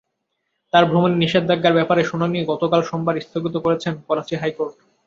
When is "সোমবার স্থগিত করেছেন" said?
2.89-3.93